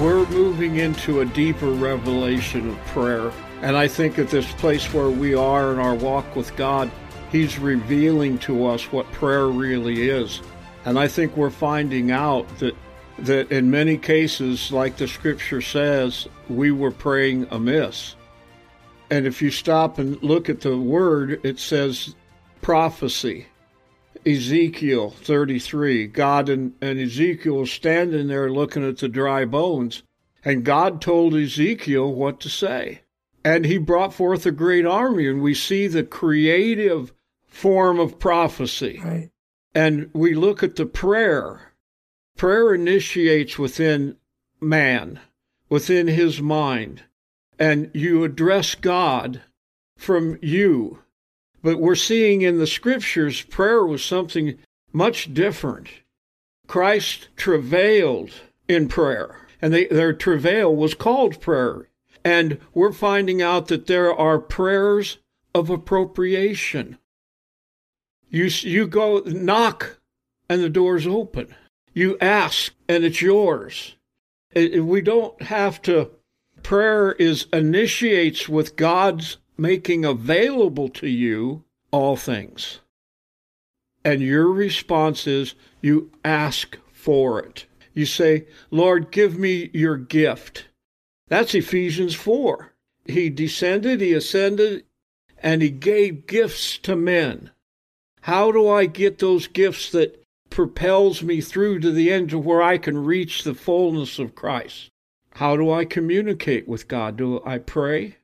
[0.00, 3.32] We're moving into a deeper revelation of prayer.
[3.62, 6.90] And I think at this place where we are in our walk with God,
[7.32, 10.42] He's revealing to us what prayer really is.
[10.84, 12.76] And I think we're finding out that
[13.20, 18.14] that in many cases, like the scripture says, we were praying amiss.
[19.10, 22.14] And if you stop and look at the word, it says
[22.60, 23.46] prophecy.
[24.26, 30.02] Ezekiel 33, God and, and Ezekiel standing there looking at the dry bones,
[30.44, 33.02] and God told Ezekiel what to say.
[33.44, 37.12] And he brought forth a great army, and we see the creative
[37.46, 39.00] form of prophecy.
[39.04, 39.30] Right.
[39.72, 41.74] And we look at the prayer.
[42.36, 44.16] Prayer initiates within
[44.60, 45.20] man,
[45.68, 47.04] within his mind,
[47.60, 49.42] and you address God
[49.96, 50.98] from you
[51.62, 54.58] but we're seeing in the scriptures prayer was something
[54.92, 55.88] much different.
[56.66, 58.30] Christ travailed
[58.68, 61.88] in prayer, and they, their travail was called prayer.
[62.24, 65.18] And we're finding out that there are prayers
[65.54, 66.98] of appropriation.
[68.28, 69.98] You, you go knock,
[70.48, 71.54] and the door's open.
[71.94, 73.94] You ask, and it's yours.
[74.50, 76.10] It, we don't have to.
[76.62, 82.80] Prayer is initiates with God's making available to you all things.
[84.04, 87.66] And your response is you ask for it.
[87.92, 90.66] You say, Lord, give me your gift.
[91.28, 92.72] That's Ephesians 4.
[93.06, 94.84] He descended, he ascended,
[95.38, 97.50] and he gave gifts to men.
[98.22, 102.62] How do I get those gifts that propels me through to the end to where
[102.62, 104.90] I can reach the fullness of Christ?
[105.34, 107.16] How do I communicate with God?
[107.16, 108.16] Do I pray?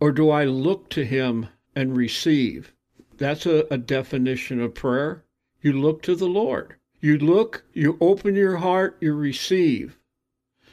[0.00, 2.72] Or do I look to Him and receive?
[3.16, 5.24] That's a, a definition of prayer.
[5.60, 6.76] You look to the Lord.
[7.00, 9.98] You look, you open your heart, you receive.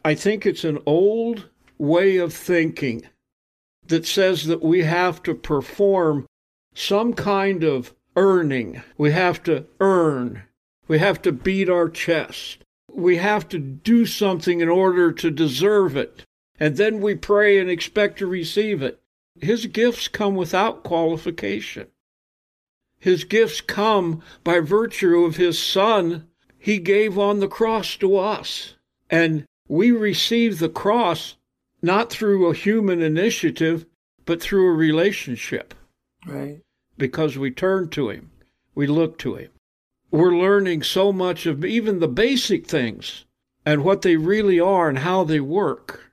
[0.04, 3.08] I think it's an old way of thinking
[3.88, 6.28] that says that we have to perform
[6.74, 8.82] some kind of earning.
[8.98, 10.44] We have to earn.
[10.88, 12.64] We have to beat our chest.
[12.92, 16.24] We have to do something in order to deserve it.
[16.60, 19.00] And then we pray and expect to receive it.
[19.40, 21.88] His gifts come without qualification.
[23.00, 28.76] His gifts come by virtue of His Son He gave on the cross to us.
[29.10, 31.36] And we receive the cross
[31.82, 33.86] not through a human initiative,
[34.26, 35.76] but through a relationship.
[36.26, 36.62] Right.
[36.98, 38.32] Because we turn to Him,
[38.74, 39.52] we look to Him.
[40.10, 43.26] We're learning so much of even the basic things
[43.66, 46.12] and what they really are and how they work.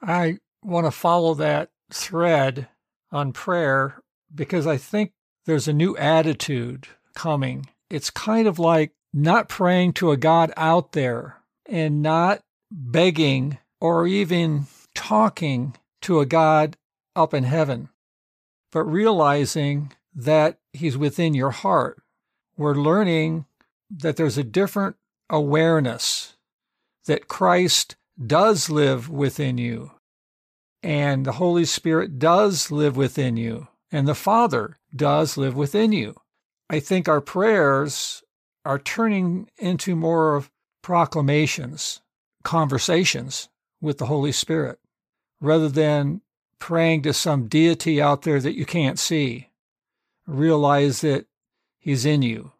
[0.00, 2.68] I want to follow that thread
[3.10, 4.02] on prayer
[4.34, 5.12] because I think
[5.46, 7.66] there's a new attitude coming.
[7.90, 14.06] It's kind of like not praying to a God out there and not begging or
[14.06, 16.76] even talking to a God
[17.14, 17.90] up in heaven,
[18.70, 22.02] but realizing that He's within your heart.
[22.56, 23.46] We're learning
[23.90, 24.96] that there's a different
[25.28, 26.36] awareness
[27.06, 29.92] that Christ does live within you
[30.82, 36.16] and the Holy Spirit does live within you, and the Father does live within you.
[36.68, 38.22] I think our prayers
[38.64, 40.50] are turning into more of
[40.82, 42.00] proclamations,
[42.42, 43.48] conversations
[43.80, 44.78] with the Holy Spirit,
[45.40, 46.22] rather than
[46.58, 49.50] praying to some deity out there that you can't see.
[50.26, 51.26] Realize that
[51.78, 52.52] He's in you.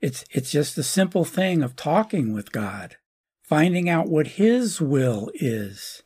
[0.00, 2.96] It's, it's just the simple thing of talking with God,
[3.42, 6.02] finding out what His will is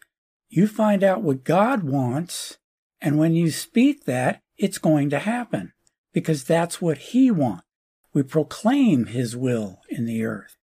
[0.48, 2.58] you find out what God wants,
[3.00, 5.72] and when you speak that, it's going to happen
[6.12, 7.64] because that's what He wants.
[8.12, 10.56] We proclaim His will in the earth.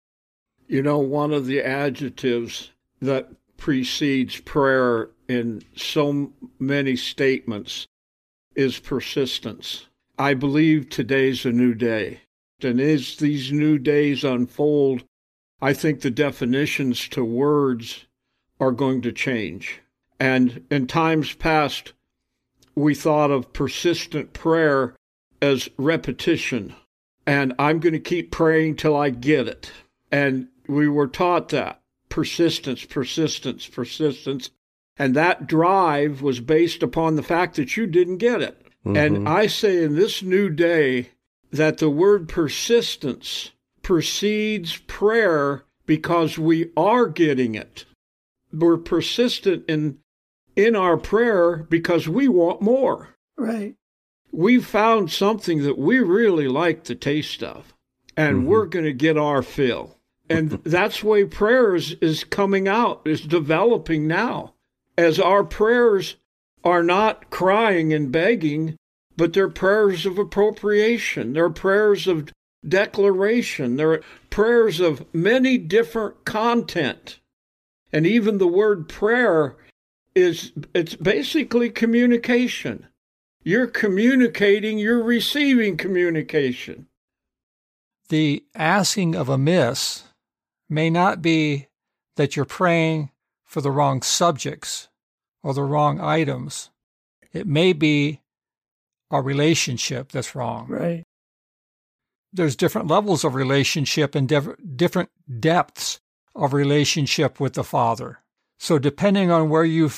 [0.66, 2.70] You know, one of the adjectives
[3.00, 7.86] that precedes prayer in so many statements
[8.54, 9.86] is persistence.
[10.18, 12.20] I believe today's a new day.
[12.62, 15.04] And as these new days unfold,
[15.60, 18.06] I think the definitions to words
[18.60, 19.80] are going to change.
[20.20, 21.92] And in times past,
[22.74, 24.96] we thought of persistent prayer
[25.42, 26.74] as repetition.
[27.26, 29.70] And I'm going to keep praying till I get it.
[30.10, 34.50] And we were taught that persistence, persistence, persistence.
[34.96, 38.62] And that drive was based upon the fact that you didn't get it.
[38.86, 38.96] Mm-hmm.
[38.96, 41.10] And I say in this new day
[41.50, 43.50] that the word persistence
[43.82, 47.84] precedes prayer because we are getting it.
[48.54, 49.98] We're persistent in
[50.56, 53.16] in our prayer because we want more.
[53.36, 53.74] Right.
[54.30, 57.74] We found something that we really like the taste of,
[58.16, 58.46] and mm-hmm.
[58.46, 59.96] we're going to get our fill.
[60.28, 64.54] And that's the way prayers is coming out, is developing now.
[64.96, 66.16] As our prayers
[66.62, 68.76] are not crying and begging,
[69.16, 71.32] but they're prayers of appropriation.
[71.32, 72.32] They're prayers of
[72.66, 73.76] declaration.
[73.76, 77.20] They're prayers of many different content.
[77.94, 79.54] And even the word prayer
[80.16, 82.88] is it's basically communication.
[83.44, 86.88] You're communicating, you're receiving communication.
[88.08, 90.02] The asking of a miss
[90.68, 91.68] may not be
[92.16, 93.12] that you're praying
[93.44, 94.88] for the wrong subjects
[95.44, 96.70] or the wrong items.
[97.32, 98.22] It may be
[99.08, 100.66] a relationship that's wrong.
[100.66, 101.04] Right.
[102.32, 106.00] There's different levels of relationship and different depths
[106.34, 108.18] of relationship with the Father.
[108.58, 109.90] So, depending on where you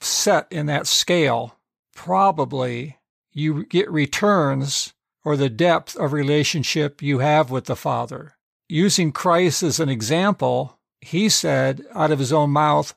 [0.00, 1.56] set in that scale,
[1.94, 2.98] probably
[3.32, 4.94] you get returns
[5.24, 8.34] or the depth of relationship you have with the Father.
[8.68, 12.94] Using Christ as an example, he said out of his own mouth,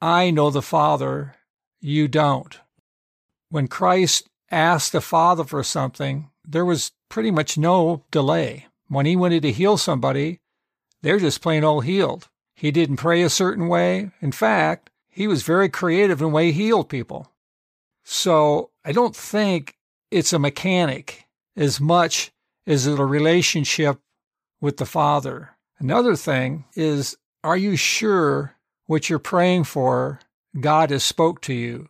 [0.00, 1.36] I know the Father,
[1.80, 2.58] you don't.
[3.50, 8.66] When Christ asked the Father for something, there was pretty much no delay.
[8.88, 10.40] When he wanted to heal somebody,
[11.02, 12.28] they're just plain old healed.
[12.60, 14.10] He didn't pray a certain way.
[14.20, 17.32] In fact, he was very creative in the way he healed people.
[18.04, 19.78] So I don't think
[20.10, 21.24] it's a mechanic
[21.56, 22.32] as much
[22.66, 23.98] as it's a relationship
[24.60, 25.56] with the Father.
[25.78, 30.20] Another thing is, are you sure what you're praying for,
[30.60, 31.88] God has spoke to you?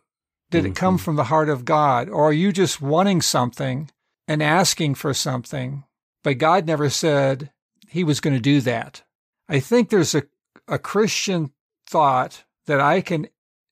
[0.51, 0.71] Did mm-hmm.
[0.71, 1.03] it come mm-hmm.
[1.03, 2.07] from the heart of God?
[2.07, 3.91] Or are you just wanting something
[4.25, 5.83] and asking for something,
[6.23, 7.51] but God never said
[7.89, 9.03] he was going to do that?
[9.49, 10.23] I think there's a,
[10.67, 11.51] a Christian
[11.85, 13.27] thought that I can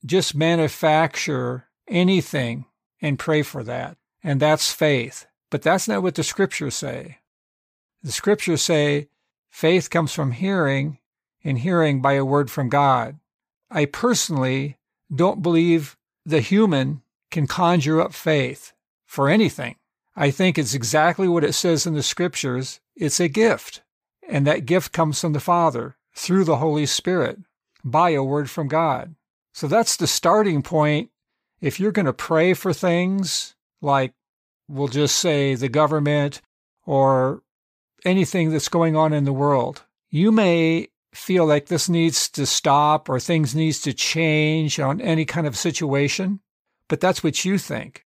[0.06, 2.65] just manufacture anything
[3.01, 3.97] and pray for that.
[4.24, 5.25] And that's faith.
[5.50, 7.19] But that's not what the scriptures say.
[8.03, 9.09] The scriptures say
[9.50, 11.00] faith comes from hearing
[11.44, 13.19] and hearing by a word from God.
[13.71, 14.77] I personally
[15.13, 17.01] don't believe the human
[17.31, 18.74] can conjure up faith
[19.06, 19.75] for anything.
[20.15, 22.80] I think it's exactly what it says in the scriptures.
[22.95, 23.81] It's a gift.
[24.27, 27.39] And that gift comes from the Father through the Holy Spirit
[27.81, 29.16] by a word from God.
[29.54, 31.12] So that's the starting point.
[31.62, 34.13] If you're going to pray for things like,
[34.68, 36.42] we'll just say the government
[36.86, 37.42] or
[38.04, 43.07] anything that's going on in the world, you may feel like this needs to stop
[43.07, 46.42] or things needs to change on any kind of situation,
[46.89, 48.06] but that's what you think.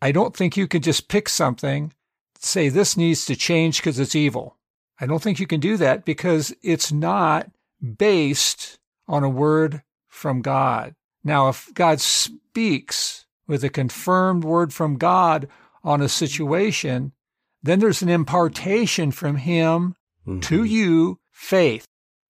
[0.00, 1.92] I don't think you can just pick something,
[2.38, 4.56] say this needs to change because it's evil.
[5.00, 7.50] I don't think you can do that because it's not
[7.98, 10.94] based on a word from God.
[11.22, 15.48] Now, if God speaks with a confirmed word from God
[15.82, 17.12] on a situation,
[17.62, 19.96] then there's an impartation from Him
[20.26, 20.40] mm-hmm.
[20.40, 21.86] to you faith,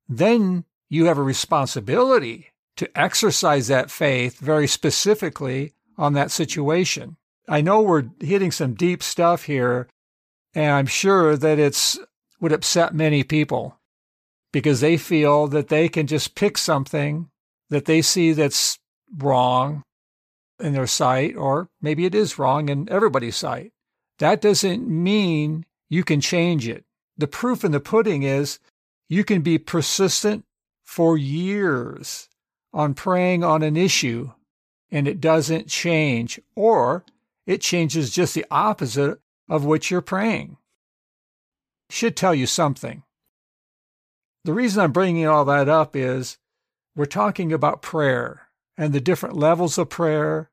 [0.08, 7.16] then you have a responsibility to exercise that faith very specifically on that situation.
[7.48, 9.88] I know we're hitting some deep stuff here,
[10.54, 11.98] and I'm sure that it's
[12.44, 13.78] would upset many people
[14.52, 17.30] because they feel that they can just pick something
[17.70, 18.78] that they see that's
[19.16, 19.82] wrong
[20.60, 23.72] in their sight, or maybe it is wrong in everybody's sight.
[24.18, 26.84] That doesn't mean you can change it.
[27.16, 28.58] The proof in the pudding is
[29.08, 30.44] you can be persistent
[30.84, 32.28] for years
[32.74, 34.32] on praying on an issue
[34.90, 37.06] and it doesn't change, or
[37.46, 40.58] it changes just the opposite of what you're praying.
[41.94, 43.04] Should tell you something.
[44.44, 46.38] The reason I'm bringing all that up is
[46.96, 50.50] we're talking about prayer and the different levels of prayer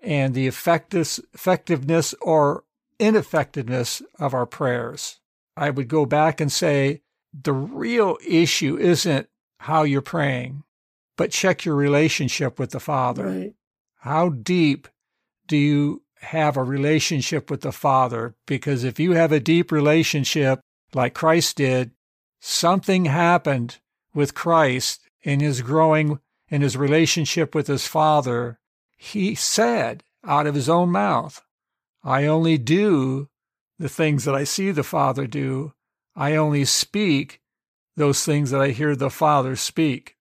[0.00, 2.62] and the effectiveness or
[3.00, 5.18] ineffectiveness of our prayers.
[5.56, 7.02] I would go back and say
[7.34, 9.28] the real issue isn't
[9.58, 10.62] how you're praying,
[11.16, 13.26] but check your relationship with the Father.
[13.26, 13.54] Right.
[13.96, 14.86] How deep
[15.48, 18.36] do you have a relationship with the Father?
[18.46, 20.60] Because if you have a deep relationship
[20.94, 21.92] like Christ did,
[22.40, 23.78] something happened
[24.14, 28.58] with Christ in his growing in his relationship with his Father.
[28.96, 31.42] He said out of his own mouth,
[32.04, 33.28] I only do
[33.78, 35.72] the things that I see the Father do.
[36.14, 37.40] I only speak
[37.96, 40.16] those things that I hear the Father speak.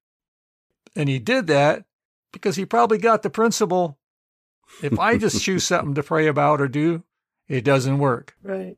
[0.95, 1.85] And he did that
[2.33, 3.97] because he probably got the principle.
[4.81, 7.03] If I just choose something to pray about or do,
[7.47, 8.35] it doesn't work.
[8.41, 8.77] Right.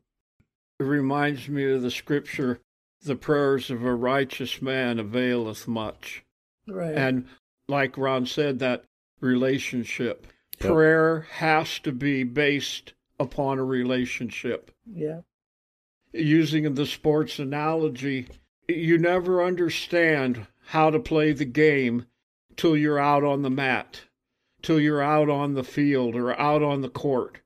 [0.78, 2.60] It reminds me of the scripture
[3.02, 6.24] the prayers of a righteous man availeth much.
[6.66, 6.94] Right.
[6.94, 7.26] And
[7.68, 8.84] like Ron said, that
[9.20, 10.26] relationship.
[10.60, 10.72] Yep.
[10.72, 14.70] Prayer has to be based upon a relationship.
[14.90, 15.20] yeah.
[16.12, 18.28] Using the sports analogy,
[18.66, 22.06] you never understand how to play the game
[22.56, 24.00] till you're out on the mat,
[24.62, 27.40] till you're out on the field or out on the court,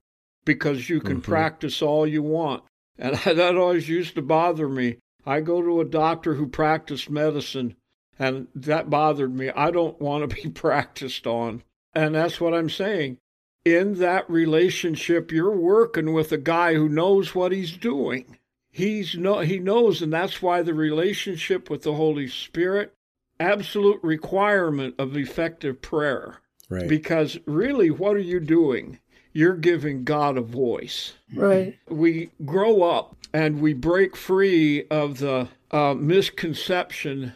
[0.44, 1.24] because you can Mhm.
[1.24, 2.62] practice all you want.
[2.98, 4.98] And that always used to bother me.
[5.24, 7.76] I go to a doctor who practiced medicine,
[8.18, 9.50] and that bothered me.
[9.50, 11.62] I don't want to be practiced on.
[11.94, 13.18] And that's what I'm saying.
[13.64, 18.38] In that relationship, you're working with a guy who knows what he's doing.
[18.70, 22.94] He's no, he knows, and that's why the relationship with the Holy Spirit,
[23.38, 26.40] absolute requirement of effective prayer.
[26.70, 26.88] Right.
[26.88, 28.98] Because really, what are you doing?
[29.32, 31.78] You're giving God a voice Right.
[31.88, 37.32] we grow up and we break free of the uh, misconception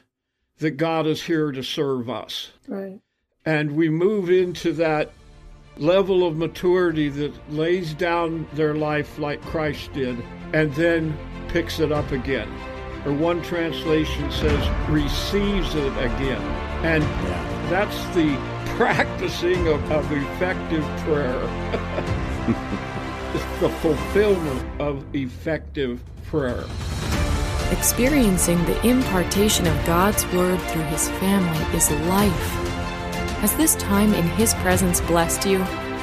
[0.59, 2.51] that God is here to serve us.
[2.69, 3.01] Right.
[3.45, 5.13] And we move into that
[5.79, 10.23] level of maturity that lays down their life like Christ did
[10.53, 11.17] and then
[11.49, 12.49] picks it up again.
[13.05, 16.43] Or one translation says, receives it again.
[16.85, 17.03] And
[17.71, 18.35] that's the
[18.77, 21.41] practicing of, of effective prayer.
[23.61, 26.65] the fulfillment of effective prayer.
[27.73, 32.51] Experiencing the impartation of God's Word through His family is life.
[33.41, 35.59] Has this time in His presence blessed you?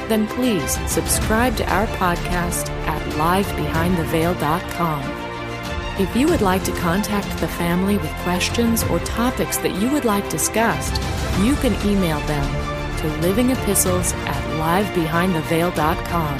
[0.08, 6.02] Then please subscribe to our podcast at livebehindtheveil.com.
[6.02, 10.04] If you would like to contact the family with questions or topics that you would
[10.04, 11.00] like discussed,
[11.42, 16.38] you can email them to livingepistles at livebehindtheveil.com.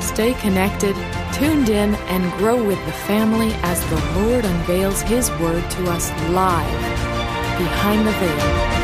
[0.00, 0.94] Stay connected,
[1.32, 6.10] tuned in, and grow with the family as the Lord unveils His Word to us
[6.30, 6.80] live
[7.58, 8.75] behind the veil.